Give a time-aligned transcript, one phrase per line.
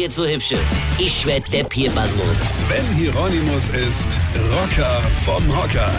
[0.00, 0.58] jetzt so hübsche.
[0.98, 2.60] Ich werd der Pierpasmus.
[2.60, 4.18] Sven Hieronymus ist
[4.50, 5.92] Rocker vom Hocker.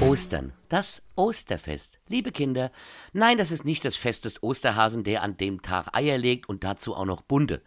[0.00, 2.00] Ostern, das Osterfest.
[2.08, 2.72] Liebe Kinder,
[3.12, 6.64] nein, das ist nicht das Fest des Osterhasen, der an dem Tag Eier legt und
[6.64, 7.62] dazu auch noch bunte.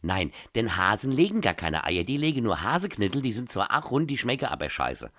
[0.00, 3.90] Nein, denn Hasen legen gar keine Eier, die legen nur Haseknittel, die sind zwar auch
[3.90, 5.10] rund, die schmecken aber scheiße.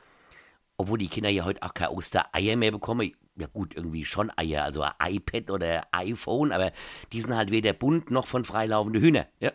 [0.77, 3.11] Obwohl die Kinder ja heute auch kein Ostereier mehr bekommen.
[3.41, 6.71] Ja gut, irgendwie schon Eier, also iPad oder iPhone, aber
[7.11, 9.25] die sind halt weder bunt noch von freilaufende Hühner.
[9.39, 9.51] Ja?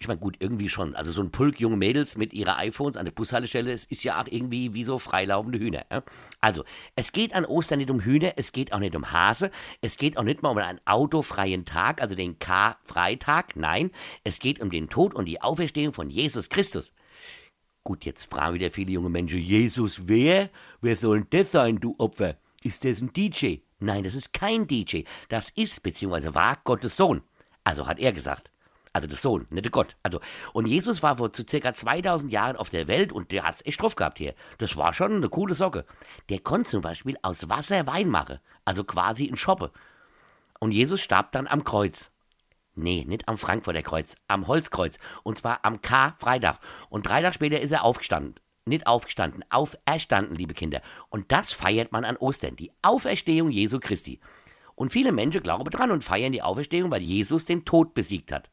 [0.00, 0.96] Ich meine, gut, irgendwie schon.
[0.96, 4.18] Also so ein Pulk junge Mädels mit ihren iPhones an der Bushaltestelle, es ist ja
[4.18, 5.84] auch irgendwie wie so freilaufende Hühner.
[5.90, 6.04] Ja?
[6.40, 6.64] Also,
[6.96, 9.50] es geht an Ostern nicht um Hühner, es geht auch nicht um Hase,
[9.82, 13.90] es geht auch nicht mal um einen autofreien Tag, also den K-Freitag, nein,
[14.24, 16.94] es geht um den Tod und die Auferstehung von Jesus Christus.
[17.84, 20.48] Gut, jetzt fragen wieder viele junge Menschen, Jesus wer?
[20.80, 22.38] Wer soll denn das sein, du Opfer?
[22.62, 23.58] Ist das ein DJ?
[23.78, 25.02] Nein, das ist kein DJ.
[25.28, 26.34] Das ist bzw.
[26.34, 27.22] war Gottes Sohn.
[27.64, 28.50] Also hat er gesagt.
[28.92, 29.96] Also der Sohn, nicht der Gott.
[30.02, 30.18] Also,
[30.52, 33.80] und Jesus war vor zu circa 2000 Jahren auf der Welt und der hat's echt
[33.80, 34.34] drauf gehabt hier.
[34.58, 35.84] Das war schon eine coole Socke.
[36.30, 38.40] Der konnte zum Beispiel aus Wasser Wein machen.
[38.64, 39.70] Also quasi in Schoppe.
[40.58, 42.10] Und Jesus starb dann am Kreuz.
[42.74, 44.98] Nee, nicht am Frankfurter Kreuz, am Holzkreuz.
[45.22, 46.58] Und zwar am K-Freitag.
[46.88, 48.34] Und drei Tage später ist er aufgestanden.
[48.68, 50.82] Nicht aufgestanden, auferstanden, liebe Kinder.
[51.08, 54.20] Und das feiert man an Ostern, die Auferstehung Jesu Christi.
[54.74, 58.50] Und viele Menschen glauben dran und feiern die Auferstehung, weil Jesus den Tod besiegt hat.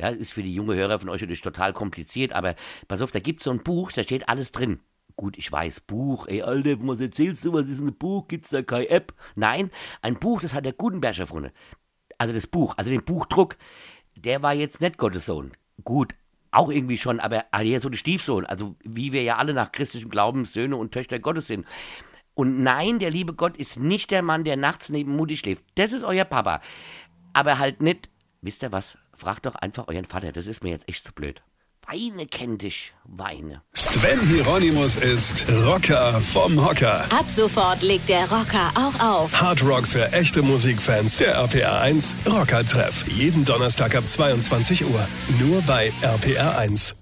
[0.00, 2.54] Ja, ist für die junge Hörer von euch natürlich total kompliziert, aber
[2.86, 4.80] pass auf, da gibt's so ein Buch, da steht alles drin.
[5.16, 8.28] Gut, ich weiß, Buch, ey, Alter, was erzählst du, was ist ein Buch?
[8.28, 9.12] Gibt's da keine App?
[9.34, 11.50] Nein, ein Buch, das hat der Gutenberg erfunden.
[12.16, 13.56] Also das Buch, also den Buchdruck,
[14.14, 15.52] der war jetzt nicht Gottes Sohn.
[15.82, 16.14] Gut,
[16.58, 18.44] auch irgendwie schon, aber eher so der Stiefsohn.
[18.44, 21.66] Also wie wir ja alle nach christlichem Glauben Söhne und Töchter Gottes sind.
[22.34, 25.64] Und nein, der liebe Gott ist nicht der Mann, der nachts neben Mutti schläft.
[25.76, 26.60] Das ist euer Papa.
[27.32, 28.10] Aber halt nicht,
[28.42, 28.98] wisst ihr was?
[29.14, 31.42] Fragt doch einfach euren Vater, das ist mir jetzt echt zu blöd.
[31.90, 33.62] Weine kennt dich, Weine.
[33.72, 37.06] Sven Hieronymus ist Rocker vom Hocker.
[37.10, 39.40] Ab sofort legt der Rocker auch auf.
[39.40, 41.16] Hard Rock für echte Musikfans.
[41.16, 43.06] Der RPR 1 Rocker Treff.
[43.08, 45.08] Jeden Donnerstag ab 22 Uhr.
[45.40, 46.94] Nur bei RPR 1.